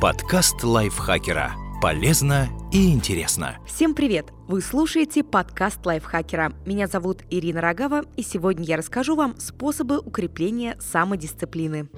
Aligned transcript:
Подкаст 0.00 0.64
лайфхакера. 0.64 1.52
Полезно 1.82 2.48
и 2.72 2.90
интересно. 2.90 3.58
Всем 3.66 3.94
привет! 3.94 4.32
Вы 4.48 4.62
слушаете 4.62 5.22
подкаст 5.22 5.84
лайфхакера. 5.84 6.54
Меня 6.64 6.86
зовут 6.86 7.22
Ирина 7.28 7.60
Рогава, 7.60 8.04
и 8.16 8.22
сегодня 8.22 8.64
я 8.64 8.78
расскажу 8.78 9.14
вам 9.14 9.38
способы 9.38 9.98
укрепления 9.98 10.78
самодисциплины. 10.80 11.90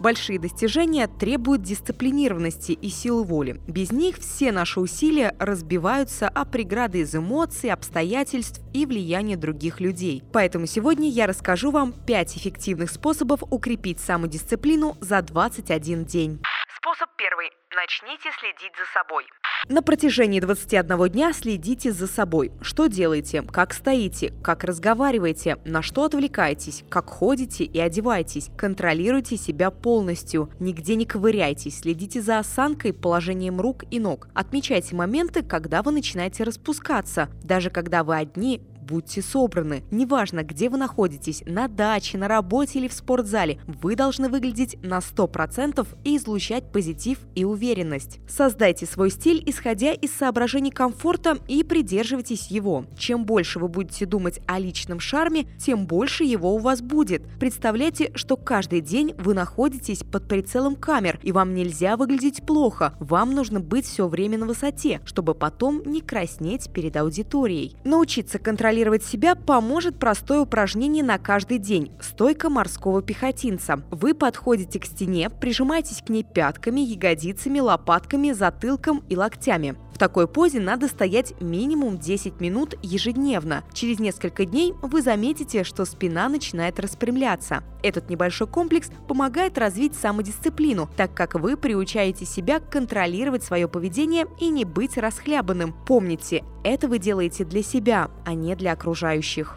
Большие 0.00 0.38
достижения 0.38 1.06
требуют 1.06 1.60
дисциплинированности 1.60 2.72
и 2.72 2.88
силы 2.88 3.22
воли. 3.22 3.60
Без 3.68 3.92
них 3.92 4.16
все 4.16 4.50
наши 4.50 4.80
усилия 4.80 5.36
разбиваются 5.38 6.26
о 6.26 6.46
преграды 6.46 7.00
из 7.00 7.14
эмоций, 7.14 7.70
обстоятельств 7.70 8.62
и 8.72 8.86
влияния 8.86 9.36
других 9.36 9.78
людей. 9.78 10.24
Поэтому 10.32 10.64
сегодня 10.64 11.10
я 11.10 11.26
расскажу 11.26 11.70
вам 11.70 11.92
5 11.92 12.38
эффективных 12.38 12.90
способов 12.90 13.42
укрепить 13.42 14.00
самодисциплину 14.00 14.96
за 15.00 15.20
21 15.20 16.06
день. 16.06 16.40
Способ 16.78 17.10
первый. 17.18 17.50
Начните 17.76 18.30
следить 18.40 18.72
за 18.78 18.86
собой. 18.94 19.26
На 19.68 19.82
протяжении 19.82 20.40
21 20.40 21.08
дня 21.10 21.32
следите 21.32 21.92
за 21.92 22.06
собой. 22.06 22.50
Что 22.62 22.86
делаете, 22.86 23.42
как 23.42 23.74
стоите, 23.74 24.32
как 24.42 24.64
разговариваете, 24.64 25.58
на 25.64 25.82
что 25.82 26.04
отвлекаетесь, 26.04 26.82
как 26.88 27.10
ходите 27.10 27.64
и 27.64 27.78
одеваетесь. 27.78 28.50
Контролируйте 28.56 29.36
себя 29.36 29.70
полностью. 29.70 30.50
Нигде 30.58 30.96
не 30.96 31.04
ковыряйтесь. 31.04 31.80
Следите 31.80 32.22
за 32.22 32.38
осанкой, 32.38 32.92
положением 32.92 33.60
рук 33.60 33.84
и 33.90 34.00
ног. 34.00 34.28
Отмечайте 34.34 34.96
моменты, 34.96 35.42
когда 35.42 35.82
вы 35.82 35.92
начинаете 35.92 36.44
распускаться. 36.44 37.28
Даже 37.42 37.70
когда 37.70 38.02
вы 38.02 38.16
одни, 38.16 38.62
будьте 38.90 39.22
собраны. 39.22 39.84
Неважно, 39.92 40.42
где 40.42 40.68
вы 40.68 40.76
находитесь, 40.76 41.44
на 41.46 41.68
даче, 41.68 42.18
на 42.18 42.26
работе 42.26 42.80
или 42.80 42.88
в 42.88 42.92
спортзале, 42.92 43.60
вы 43.66 43.94
должны 43.94 44.28
выглядеть 44.28 44.76
на 44.82 44.98
100% 44.98 45.86
и 46.02 46.16
излучать 46.16 46.72
позитив 46.72 47.18
и 47.36 47.44
уверенность. 47.44 48.18
Создайте 48.28 48.86
свой 48.86 49.10
стиль, 49.10 49.42
исходя 49.46 49.92
из 49.92 50.12
соображений 50.12 50.72
комфорта 50.72 51.38
и 51.46 51.62
придерживайтесь 51.62 52.48
его. 52.48 52.84
Чем 52.98 53.24
больше 53.24 53.60
вы 53.60 53.68
будете 53.68 54.06
думать 54.06 54.40
о 54.46 54.58
личном 54.58 54.98
шарме, 54.98 55.46
тем 55.58 55.86
больше 55.86 56.24
его 56.24 56.54
у 56.54 56.58
вас 56.58 56.82
будет. 56.82 57.22
Представляйте, 57.38 58.10
что 58.14 58.36
каждый 58.36 58.80
день 58.80 59.14
вы 59.18 59.34
находитесь 59.34 60.02
под 60.02 60.26
прицелом 60.26 60.74
камер, 60.74 61.20
и 61.22 61.30
вам 61.30 61.54
нельзя 61.54 61.96
выглядеть 61.96 62.44
плохо. 62.44 62.94
Вам 62.98 63.34
нужно 63.34 63.60
быть 63.60 63.86
все 63.86 64.08
время 64.08 64.38
на 64.38 64.46
высоте, 64.46 65.00
чтобы 65.04 65.34
потом 65.34 65.82
не 65.84 66.00
краснеть 66.00 66.72
перед 66.72 66.96
аудиторией. 66.96 67.76
Научиться 67.84 68.40
контролировать 68.40 68.79
контролировать 68.80 69.04
себя 69.04 69.34
поможет 69.34 69.98
простое 69.98 70.40
упражнение 70.40 71.04
на 71.04 71.18
каждый 71.18 71.58
день– 71.58 71.92
стойка 72.00 72.48
морского 72.48 73.02
пехотинца. 73.02 73.82
Вы 73.90 74.14
подходите 74.14 74.80
к 74.80 74.86
стене, 74.86 75.28
прижимаетесь 75.28 76.02
к 76.02 76.08
ней 76.08 76.24
пятками, 76.24 76.80
ягодицами, 76.80 77.60
лопатками, 77.60 78.32
затылком 78.32 79.02
и 79.10 79.16
локтями. 79.16 79.76
В 79.94 79.98
такой 79.98 80.26
позе 80.26 80.60
надо 80.60 80.88
стоять 80.88 81.38
минимум 81.42 81.98
10 81.98 82.40
минут 82.40 82.74
ежедневно. 82.82 83.64
Через 83.74 83.98
несколько 83.98 84.46
дней 84.46 84.72
вы 84.80 85.02
заметите, 85.02 85.62
что 85.62 85.84
спина 85.84 86.30
начинает 86.30 86.80
распрямляться. 86.80 87.62
Этот 87.82 88.08
небольшой 88.08 88.46
комплекс 88.46 88.90
помогает 89.08 89.58
развить 89.58 89.94
самодисциплину, 89.94 90.88
так 90.96 91.14
как 91.14 91.34
вы 91.34 91.56
приучаете 91.56 92.24
себя 92.24 92.60
контролировать 92.60 93.42
свое 93.42 93.68
поведение 93.68 94.26
и 94.40 94.48
не 94.48 94.64
быть 94.64 94.96
расхлябанным. 94.96 95.74
Помните, 95.86 96.44
это 96.64 96.88
вы 96.88 96.98
делаете 96.98 97.44
для 97.44 97.62
себя, 97.62 98.10
а 98.24 98.34
не 98.34 98.54
для 98.60 98.72
окружающих. 98.72 99.56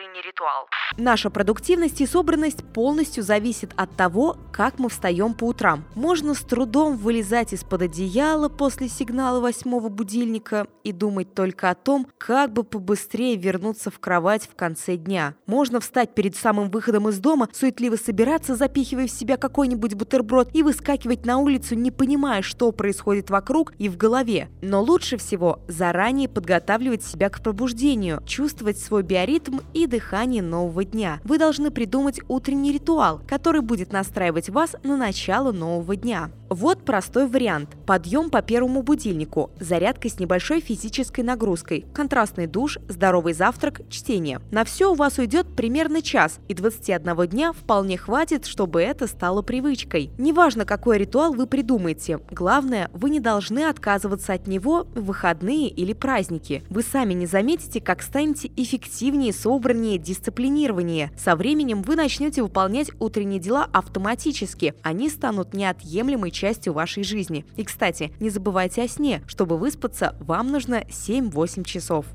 Утренний 0.00 0.22
ритуал. 0.22 0.66
Наша 0.96 1.30
продуктивность 1.30 2.00
и 2.00 2.06
собранность 2.06 2.64
полностью 2.72 3.22
зависит 3.22 3.72
от 3.76 3.96
того, 3.96 4.36
как 4.50 4.78
мы 4.78 4.88
встаем 4.88 5.34
по 5.34 5.44
утрам. 5.44 5.84
Можно 5.94 6.34
с 6.34 6.40
трудом 6.40 6.96
вылезать 6.96 7.52
из-под 7.52 7.82
одеяла 7.82 8.48
после 8.48 8.88
сигнала 8.88 9.40
восьмого 9.40 9.88
будильника 9.88 10.66
и 10.84 10.92
думать 10.92 11.34
только 11.34 11.70
о 11.70 11.74
том, 11.74 12.06
как 12.18 12.52
бы 12.52 12.64
побыстрее 12.64 13.36
вернуться 13.36 13.90
в 13.90 13.98
кровать 13.98 14.48
в 14.50 14.56
конце 14.56 14.96
дня. 14.96 15.34
Можно 15.46 15.80
встать 15.80 16.14
перед 16.14 16.34
самым 16.34 16.70
выходом 16.70 17.08
из 17.08 17.18
дома, 17.18 17.48
суетливо 17.52 17.96
собираться, 17.96 18.56
запихивая 18.56 19.06
в 19.06 19.10
себя 19.10 19.36
какой-нибудь 19.36 19.94
бутерброд 19.94 20.54
и 20.54 20.62
выскакивать 20.62 21.26
на 21.26 21.38
улицу, 21.38 21.74
не 21.74 21.90
понимая, 21.90 22.42
что 22.42 22.72
происходит 22.72 23.28
вокруг 23.28 23.74
и 23.78 23.88
в 23.88 23.96
голове. 23.96 24.48
Но 24.62 24.82
лучше 24.82 25.18
всего 25.18 25.60
заранее 25.68 26.28
подготавливать 26.28 27.04
себя 27.04 27.28
к 27.28 27.42
пробуждению, 27.42 28.22
чувствовать 28.26 28.78
свой 28.78 29.02
биоритм 29.02 29.58
и 29.74 29.89
дыхание 29.90 30.42
нового 30.42 30.84
дня. 30.84 31.20
Вы 31.24 31.36
должны 31.36 31.70
придумать 31.70 32.20
утренний 32.28 32.72
ритуал, 32.72 33.20
который 33.28 33.60
будет 33.60 33.92
настраивать 33.92 34.48
вас 34.48 34.74
на 34.82 34.96
начало 34.96 35.52
нового 35.52 35.96
дня. 35.96 36.30
Вот 36.50 36.84
простой 36.84 37.28
вариант. 37.28 37.76
Подъем 37.86 38.28
по 38.28 38.42
первому 38.42 38.82
будильнику, 38.82 39.52
зарядка 39.60 40.08
с 40.08 40.18
небольшой 40.18 40.60
физической 40.60 41.20
нагрузкой, 41.20 41.86
контрастный 41.94 42.48
душ, 42.48 42.78
здоровый 42.88 43.34
завтрак, 43.34 43.82
чтение. 43.88 44.40
На 44.50 44.64
все 44.64 44.90
у 44.90 44.96
вас 44.96 45.18
уйдет 45.18 45.46
примерно 45.54 46.02
час, 46.02 46.40
и 46.48 46.54
21 46.54 47.28
дня 47.28 47.52
вполне 47.52 47.96
хватит, 47.96 48.46
чтобы 48.46 48.82
это 48.82 49.06
стало 49.06 49.42
привычкой. 49.42 50.10
Неважно, 50.18 50.64
какой 50.64 50.98
ритуал 50.98 51.34
вы 51.34 51.46
придумаете, 51.46 52.18
главное, 52.32 52.90
вы 52.92 53.10
не 53.10 53.20
должны 53.20 53.60
отказываться 53.60 54.32
от 54.32 54.48
него 54.48 54.88
в 54.92 55.04
выходные 55.04 55.68
или 55.68 55.92
праздники. 55.92 56.64
Вы 56.68 56.82
сами 56.82 57.14
не 57.14 57.26
заметите, 57.26 57.80
как 57.80 58.02
станете 58.02 58.50
эффективнее, 58.56 59.32
собраннее, 59.32 59.98
дисциплинированнее. 59.98 61.12
Со 61.16 61.36
временем 61.36 61.82
вы 61.82 61.94
начнете 61.94 62.42
выполнять 62.42 62.90
утренние 62.98 63.38
дела 63.38 63.68
автоматически. 63.72 64.74
Они 64.82 65.08
станут 65.08 65.54
неотъемлемой 65.54 66.32
частью 66.40 66.72
вашей 66.72 67.04
жизни. 67.04 67.44
И, 67.56 67.64
кстати, 67.64 68.12
не 68.18 68.30
забывайте 68.30 68.82
о 68.82 68.88
сне. 68.88 69.22
Чтобы 69.26 69.58
выспаться, 69.58 70.16
вам 70.20 70.50
нужно 70.50 70.82
7-8 70.88 71.64
часов. 71.64 72.06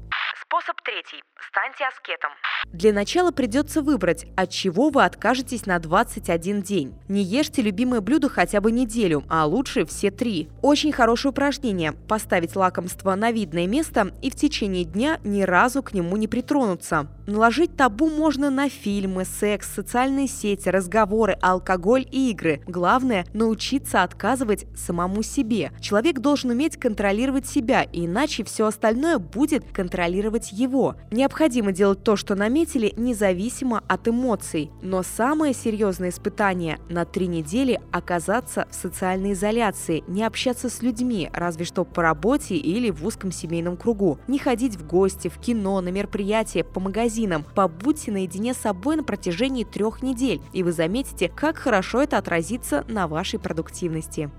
Способ 0.42 0.76
третий. 0.84 1.22
Станьте 1.56 1.86
аскетом. 1.86 2.32
Для 2.74 2.92
начала 2.92 3.32
придется 3.32 3.82
выбрать, 3.82 4.26
от 4.36 4.50
чего 4.50 4.90
вы 4.90 5.06
откажетесь 5.06 5.66
на 5.66 5.80
21 5.80 6.62
день. 6.62 6.94
Не 7.08 7.24
ешьте 7.24 7.62
любимое 7.62 8.02
блюдо 8.02 8.28
хотя 8.28 8.60
бы 8.60 8.74
неделю, 8.74 9.24
а 9.30 9.46
лучше 9.46 9.86
все 9.86 10.12
три. 10.12 10.50
Очень 10.62 10.92
хорошее 10.92 11.30
упражнение– 11.30 11.94
поставить 12.10 12.58
лакомство 12.58 13.16
на 13.16 13.32
видное 13.32 13.68
место 13.68 14.12
и 14.22 14.30
в 14.30 14.36
течение 14.36 14.84
дня 14.84 15.20
ни 15.24 15.44
разу 15.44 15.82
к 15.82 15.94
нему 15.94 16.18
не 16.18 16.28
притронуться. 16.28 17.08
Наложить 17.28 17.78
табу 17.78 18.10
можно 18.10 18.50
на 18.50 18.68
фильмы, 18.68 19.24
секс, 19.24 19.74
социальные 19.74 20.28
сети, 20.28 20.68
разговоры, 20.68 21.38
алкоголь 21.42 22.06
и 22.12 22.32
игры. 22.32 22.62
Главное– 22.68 23.26
научиться 23.34 24.04
отказывать 24.04 24.66
самому 24.76 25.24
себе. 25.24 25.72
Человек 25.80 26.20
должен 26.20 26.50
уметь 26.50 26.78
контролировать 26.78 27.48
себя, 27.48 27.86
иначе 27.94 28.44
все 28.44 28.68
остальное 28.68 29.18
будет 29.18 29.64
контролировать 29.72 30.52
его. 30.52 30.96
Необходимо 31.10 31.45
делать 31.50 32.04
то, 32.04 32.16
что 32.16 32.36
наметили, 32.36 32.94
независимо 32.98 33.84
от 33.88 34.08
эмоций. 34.08 34.72
Но 34.82 35.04
самое 35.04 35.54
серьезное 35.54 36.10
испытание– 36.10 36.80
на 36.90 37.06
три 37.06 37.28
недели 37.28 37.80
оказаться 37.92 38.68
в 38.70 38.76
социальной 38.76 39.34
изоляции, 39.34 40.04
не 40.08 40.24
общаться 40.24 40.70
с 40.70 40.82
людьми, 40.82 41.30
разве 41.34 41.66
что 41.66 41.86
по 41.86 42.02
работе 42.02 42.56
или 42.56 42.90
в 42.90 43.06
узком 43.06 43.32
семейном 43.32 43.78
кругу, 43.78 44.20
не 44.28 44.40
ходить 44.40 44.76
в 44.76 44.88
гости, 44.88 45.28
в 45.28 45.40
кино, 45.40 45.82
на 45.82 45.90
мероприятия, 45.90 46.64
по 46.64 46.80
магазинам. 46.80 47.46
Побудьте 47.56 48.12
наедине 48.12 48.54
с 48.54 48.58
собой 48.58 48.96
на 48.96 49.04
протяжении 49.04 49.64
трех 49.64 50.02
недель, 50.02 50.42
и 50.54 50.64
вы 50.64 50.72
заметите, 50.72 51.30
как 51.30 51.58
хорошо 51.58 52.02
это 52.02 52.18
отразится 52.18 52.86
на 52.88 53.08
вашей 53.08 53.40
продуктивности. 53.40 54.32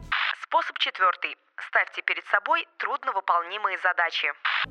Способ 0.43 0.79
четвертый. 0.79 1.46
Ставьте 1.77 2.01
перед 2.07 2.25
собой 2.29 2.67
трудновыполнимые 2.79 3.77
задачи. 3.83 4.29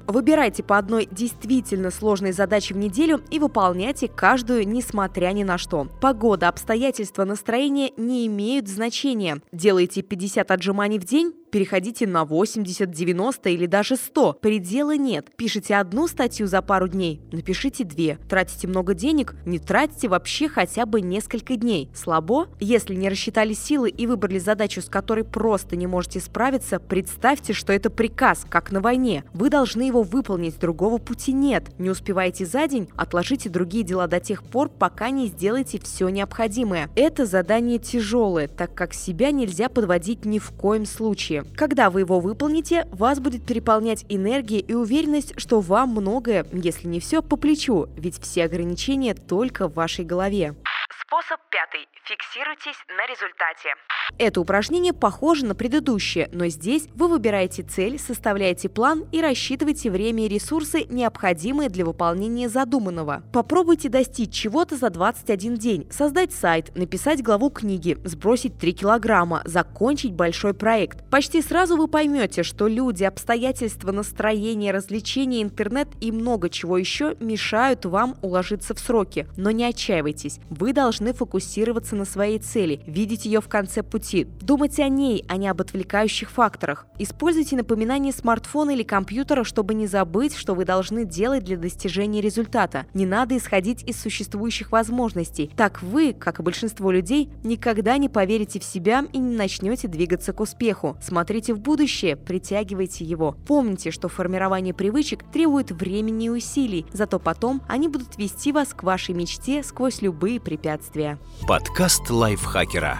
Выбирайте 0.08 0.64
по 0.64 0.76
одной 0.80 1.08
действительно 1.12 1.92
сложной 1.92 2.32
задаче 2.32 2.74
в 2.74 2.78
неделю 2.78 3.24
и 3.30 3.38
выполняйте 3.38 4.08
каждую, 4.08 4.68
несмотря 4.68 5.28
ни 5.28 5.44
на 5.44 5.60
что. 5.60 5.86
Погода, 6.02 6.48
обстоятельства, 6.48 7.24
настроение 7.24 7.94
не 7.96 8.26
имеют 8.26 8.68
значения. 8.68 9.38
Делайте 9.52 10.02
50 10.02 10.50
отжиманий 10.50 10.98
в 10.98 11.04
день, 11.04 11.36
переходите 11.52 12.08
на 12.08 12.26
80, 12.26 12.90
90 12.90 13.50
или 13.50 13.66
даже 13.66 13.96
100. 13.96 14.34
Предела 14.42 14.98
нет. 14.98 15.30
Пишите 15.36 15.76
одну 15.76 16.08
статью 16.08 16.48
за 16.48 16.62
пару 16.62 16.88
дней, 16.88 17.22
напишите 17.32 17.84
две. 17.84 18.18
Тратите 18.30 18.68
много 18.68 18.94
денег, 18.94 19.36
не 19.46 19.60
тратите 19.60 20.08
вообще 20.08 20.48
хотя 20.48 20.86
бы 20.86 21.02
несколько 21.02 21.56
дней. 21.56 21.90
Слабо? 21.94 22.48
Если 22.60 22.96
не 22.96 23.10
рассчитали 23.10 23.54
силы 23.54 23.90
и 23.90 24.08
выбрали 24.08 24.40
задачу, 24.40 24.82
с 24.82 24.86
которой 24.86 25.24
просто 25.24 25.76
не 25.76 25.88
можете 25.88 26.20
справиться, 26.20 26.80
представьте, 26.80 27.54
что 27.54 27.74
это 27.74 27.90
приказ, 27.90 28.46
как 28.50 28.72
на 28.72 28.82
войне. 28.82 29.24
Вы 29.34 29.50
должны 29.50 29.84
его 29.84 30.04
выполнить, 30.04 30.60
другого 30.60 30.98
пути 30.98 31.34
нет. 31.34 31.78
Не 31.80 31.90
успеваете 31.90 32.46
за 32.46 32.68
день, 32.68 32.90
отложите 32.96 33.50
другие 33.50 33.84
дела 33.84 34.08
до 34.08 34.20
тех 34.20 34.44
пор, 34.44 34.70
пока 34.70 35.10
не 35.10 35.28
сделаете 35.28 35.80
все 35.80 36.10
необходимое. 36.10 36.90
Это 36.96 37.26
задание 37.26 37.80
тяжелое, 37.80 38.48
так 38.48 38.74
как 38.74 38.94
себя 38.94 39.32
нельзя 39.32 39.70
подводить 39.70 40.26
ни 40.26 40.40
в 40.40 40.52
коем 40.52 40.86
случае. 40.86 41.35
Когда 41.56 41.90
вы 41.90 42.02
его 42.02 42.20
выполните, 42.20 42.88
вас 42.92 43.20
будет 43.20 43.46
переполнять 43.46 44.06
энергия 44.10 44.60
и 44.60 44.74
уверенность, 44.74 45.40
что 45.40 45.60
вам 45.60 45.90
многое, 45.90 46.46
если 46.52 46.88
не 46.88 47.00
все, 47.00 47.22
по 47.22 47.36
плечу, 47.36 47.88
ведь 47.98 48.22
все 48.22 48.46
ограничения 48.46 49.14
только 49.14 49.68
в 49.68 49.74
вашей 49.74 50.06
голове. 50.06 50.56
способ 51.02 51.40
пятый. 51.50 51.88
Фиксируйтесь 52.06 52.78
на 52.90 53.06
результате. 53.08 53.74
Это 54.18 54.40
упражнение 54.40 54.94
похоже 54.94 55.46
на 55.46 55.56
предыдущее, 55.56 56.30
но 56.32 56.48
здесь 56.48 56.88
вы 56.96 57.08
выбираете 57.08 57.64
цель, 57.64 58.00
составляете 58.00 58.70
план 58.70 59.06
и 59.12 59.22
рассчитываете 59.22 59.92
время 59.92 60.26
и 60.26 60.28
ресурсы, 60.30 60.86
необходимые 60.90 61.70
для 61.70 61.86
выполнения 61.86 62.48
задуманного. 62.48 63.24
Попробуйте 63.34 63.90
достичь 63.90 64.32
чего-то 64.32 64.78
за 64.78 64.90
21 64.90 65.56
день, 65.56 65.88
создать 65.90 66.34
сайт, 66.34 66.76
написать 66.76 67.24
главу 67.24 67.50
книги, 67.50 67.98
сбросить 68.04 68.58
3 68.58 68.74
килограмма, 68.74 69.42
закончить 69.46 70.14
большой 70.14 70.54
проект. 70.54 71.04
Почти 71.10 71.42
сразу 71.42 71.76
вы 71.76 71.88
поймете, 71.88 72.44
что 72.44 72.68
люди, 72.68 73.04
обстоятельства, 73.04 73.92
настроение, 73.92 74.72
развлечения, 74.72 75.42
интернет 75.42 75.90
и 76.00 76.12
много 76.12 76.50
чего 76.50 76.78
еще 76.78 77.16
мешают 77.20 77.86
вам 77.86 78.16
уложиться 78.22 78.74
в 78.74 78.80
сроки. 78.80 79.28
Но 79.36 79.52
не 79.52 79.66
отчаивайтесь, 79.66 80.40
вы 80.50 80.74
должны 80.74 81.14
фокусироваться 81.14 81.96
на 81.96 82.06
своей 82.06 82.40
цели, 82.40 82.82
видеть 82.86 83.26
ее 83.26 83.42
в 83.42 83.50
конце 83.50 83.84
пути. 83.96 84.28
Думайте 84.42 84.84
о 84.84 84.90
ней, 84.90 85.24
а 85.30 85.38
не 85.38 85.48
об 85.48 85.62
отвлекающих 85.62 86.30
факторах. 86.30 86.86
Используйте 87.00 87.56
напоминания 87.56 88.12
смартфона 88.12 88.72
или 88.72 88.84
компьютера, 88.84 89.46
чтобы 89.46 89.74
не 89.74 89.88
забыть, 89.88 90.36
что 90.36 90.54
вы 90.54 90.66
должны 90.66 91.06
делать 91.06 91.46
для 91.46 91.56
достижения 91.56 92.20
результата. 92.20 92.88
Не 92.94 93.06
надо 93.06 93.38
исходить 93.38 93.84
из 93.84 93.98
существующих 94.02 94.74
возможностей. 94.74 95.50
Так 95.56 95.82
вы, 95.82 96.12
как 96.12 96.42
и 96.42 96.44
большинство 96.44 96.92
людей, 96.92 97.30
никогда 97.46 97.96
не 97.98 98.10
поверите 98.10 98.60
в 98.60 98.66
себя 98.66 99.06
и 99.14 99.18
не 99.18 99.38
начнете 99.38 99.88
двигаться 99.88 100.34
к 100.34 100.42
успеху. 100.42 100.98
Смотрите 101.02 101.54
в 101.54 101.62
будущее, 101.62 102.18
притягивайте 102.18 103.06
его. 103.06 103.38
Помните, 103.48 103.92
что 103.92 104.10
формирование 104.10 104.74
привычек 104.74 105.24
требует 105.32 105.72
времени 105.72 106.26
и 106.26 106.30
усилий, 106.30 106.86
зато 106.92 107.18
потом 107.18 107.62
они 107.70 107.88
будут 107.88 108.18
вести 108.18 108.52
вас 108.52 108.74
к 108.74 108.84
вашей 108.84 109.16
мечте 109.16 109.64
сквозь 109.64 110.02
любые 110.02 110.42
препятствия. 110.42 111.18
Подкаст 111.48 112.10
лайфхакера. 112.10 113.00